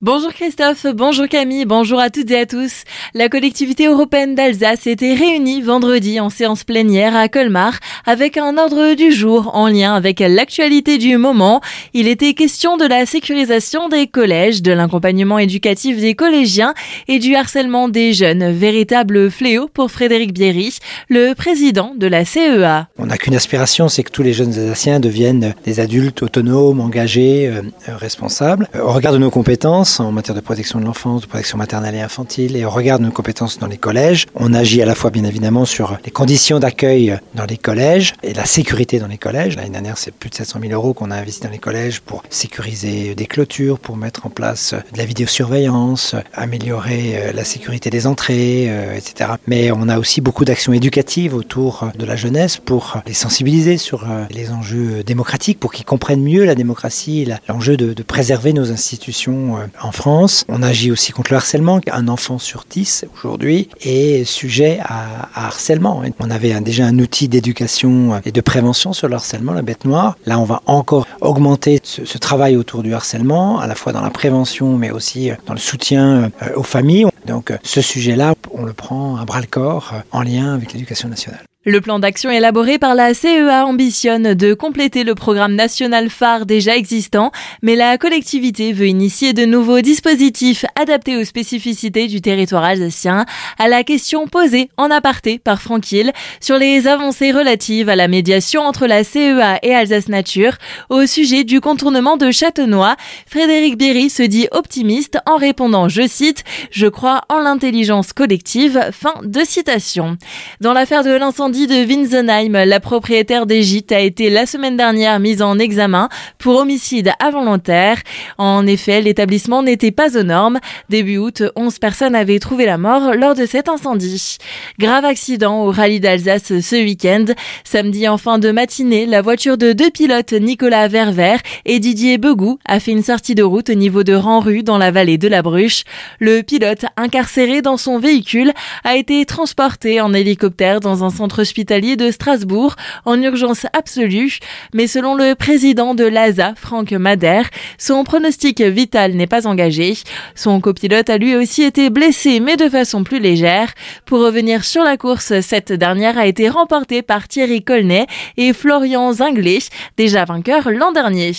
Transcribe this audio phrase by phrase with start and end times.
[0.00, 2.84] Bonjour Christophe, bonjour Camille, bonjour à toutes et à tous.
[3.14, 7.72] La collectivité européenne d'Alsace était réunie vendredi en séance plénière à Colmar
[8.06, 11.60] avec un ordre du jour en lien avec l'actualité du moment.
[11.94, 16.74] Il était question de la sécurisation des collèges, de l'accompagnement éducatif des collégiens
[17.08, 20.78] et du harcèlement des jeunes, véritable fléau pour Frédéric Bierry,
[21.08, 22.86] le président de la CEA.
[22.98, 27.48] On n'a qu'une aspiration, c'est que tous les jeunes Alsaciens deviennent des adultes autonomes, engagés,
[27.48, 28.68] euh, responsables.
[28.80, 32.00] Au regard de nos compétences, en matière de protection de l'enfance, de protection maternelle et
[32.00, 35.10] infantile, et au regard de nos compétences dans les collèges, on agit à la fois
[35.10, 39.56] bien évidemment sur les conditions d'accueil dans les collèges et la sécurité dans les collèges.
[39.56, 42.22] L'année dernière, c'est plus de 700 000 euros qu'on a investi dans les collèges pour
[42.28, 48.06] sécuriser des clôtures, pour mettre en place de la vidéosurveillance, améliorer euh, la sécurité des
[48.06, 49.30] entrées, euh, etc.
[49.46, 54.04] Mais on a aussi beaucoup d'actions éducatives autour de la jeunesse pour les sensibiliser sur
[54.04, 59.56] euh, les enjeux démocratiques, pour qu'ils comprennent mieux la démocratie, l'enjeu de préserver nos institutions
[59.82, 60.44] en France.
[60.48, 61.80] On agit aussi contre le harcèlement.
[61.90, 66.02] Un enfant sur 10 aujourd'hui est sujet à, harcèlement.
[66.20, 70.16] On avait déjà un outil d'éducation et de prévention sur le harcèlement, la bête noire.
[70.26, 74.10] Là, on va encore augmenter ce, travail autour du harcèlement, à la fois dans la
[74.10, 77.06] prévention, mais aussi dans le soutien euh, aux familles.
[77.26, 81.47] Donc ce sujet-là, on le prend à bras le corps en lien avec l'éducation nationale.
[81.68, 86.74] Le plan d'action élaboré par la CEA ambitionne de compléter le programme national phare déjà
[86.74, 93.26] existant, mais la collectivité veut initier de nouveaux dispositifs adaptés aux spécificités du territoire alsacien,
[93.58, 98.08] à la question posée en aparté par Franck Hill sur les avancées relatives à la
[98.08, 100.56] médiation entre la CEA et Alsace Nature
[100.88, 102.96] au sujet du contournement de Châtenois.
[103.26, 109.14] Frédéric Berry se dit optimiste en répondant, je cite, je crois en l'intelligence collective, fin
[109.24, 110.16] de citation.
[110.60, 115.18] Dans l'affaire de l'incendie de Winsenheim, la propriétaire des gîtes a été la semaine dernière
[115.18, 117.98] mise en examen pour homicide involontaire.
[118.38, 120.58] En effet, l'établissement n'était pas aux normes.
[120.88, 124.38] Début août, 11 personnes avaient trouvé la mort lors de cet incendie.
[124.78, 127.26] Grave accident au rallye d'Alsace ce week-end.
[127.64, 132.58] Samedi en fin de matinée, la voiture de deux pilotes, Nicolas Verver et Didier Begou,
[132.64, 135.42] a fait une sortie de route au niveau de Ranru dans la vallée de la
[135.42, 135.84] Bruche.
[136.20, 138.52] Le pilote, incarcéré dans son véhicule,
[138.84, 144.38] a été transporté en hélicoptère dans un centre hospitalier de Strasbourg en urgence absolue,
[144.74, 147.48] mais selon le président de l'ASA, Franck Madère,
[147.78, 149.94] son pronostic vital n'est pas engagé.
[150.34, 153.72] Son copilote a lui aussi été blessé, mais de façon plus légère.
[154.04, 159.12] Pour revenir sur la course, cette dernière a été remportée par Thierry Colnet et Florian
[159.12, 159.58] Zinglet,
[159.96, 161.32] déjà vainqueurs l'an dernier.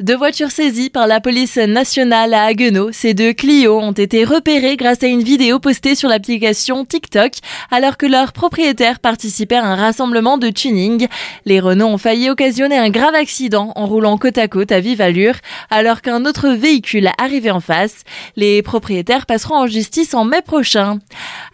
[0.00, 4.76] Deux voitures saisies par la police nationale à Haguenau, ces deux Clio ont été repérées
[4.76, 7.32] grâce à une vidéo postée sur l'application TikTok
[7.70, 11.06] alors que leurs propriétaires participaient à un rassemblement de tuning.
[11.44, 15.00] Les Renault ont failli occasionner un grave accident en roulant côte à côte à vive
[15.00, 15.34] allure
[15.70, 18.04] alors qu'un autre véhicule arrivait en face.
[18.36, 20.98] Les propriétaires passeront en justice en mai prochain.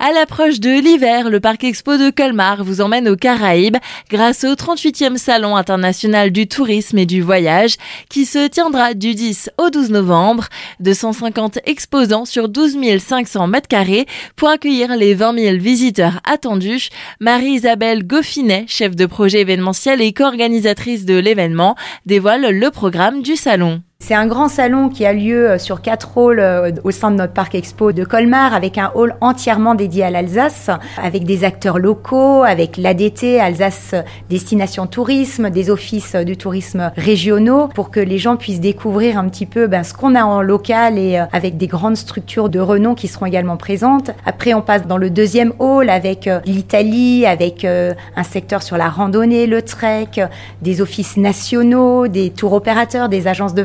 [0.00, 3.76] À l'approche de l'hiver, le parc expo de Colmar vous emmène aux Caraïbes
[4.10, 7.76] grâce au 38e salon international du tourisme et du voyage
[8.08, 10.48] qui se tiendra du 10 au 12 novembre.
[10.80, 16.88] 250 exposants sur 12 500 mètres carrés pour accueillir les 20 000 visiteurs attendus.
[17.20, 21.76] Marie-Isabelle Goffinet, chef de projet événementiel et co-organisatrice de l'événement,
[22.06, 23.82] dévoile le programme du salon.
[24.08, 27.16] C'est un grand salon qui a lieu euh, sur quatre halls euh, au sein de
[27.16, 30.70] notre parc expo de Colmar, avec un hall entièrement dédié à l'Alsace,
[31.02, 33.96] avec des acteurs locaux, avec l'ADT, Alsace
[34.30, 39.46] Destination Tourisme, des offices du tourisme régionaux, pour que les gens puissent découvrir un petit
[39.46, 42.94] peu ben, ce qu'on a en local et euh, avec des grandes structures de renom
[42.94, 44.12] qui seront également présentes.
[44.24, 49.46] Après, on passe dans le deuxième hall avec l'Italie, avec un secteur sur la randonnée,
[49.46, 50.08] le trek,
[50.62, 53.62] des offices nationaux, des tours opérateurs, des agences de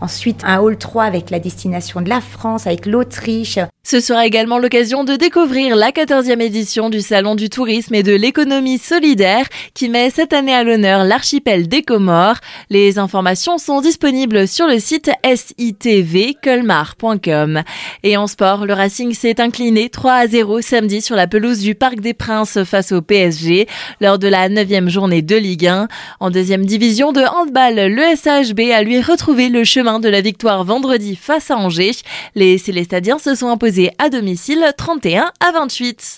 [0.00, 3.58] Ensuite, un hall 3 avec la destination de la France, avec l'Autriche.
[3.82, 8.12] Ce sera également l'occasion de découvrir la 14e édition du Salon du tourisme et de
[8.12, 12.36] l'économie solidaire qui met cette année à l'honneur l'archipel des Comores.
[12.68, 17.62] Les informations sont disponibles sur le site sitvcolmar.com.
[18.02, 21.74] Et en sport, le Racing s'est incliné 3 à 0 samedi sur la pelouse du
[21.74, 23.66] Parc des Princes face au PSG
[24.02, 25.88] lors de la 9e journée de Ligue 1.
[26.20, 30.64] En deuxième division de handball, le SHB a lui retrouvé le chemin de la victoire
[30.64, 31.96] vendredi face à Angers.
[32.34, 36.16] Les Célestadiens se sont imposés à domicile 31 à 28.